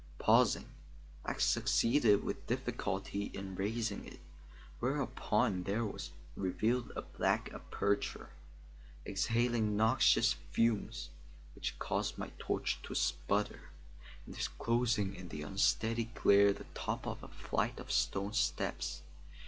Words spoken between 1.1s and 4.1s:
I succeeded with difficulty in raising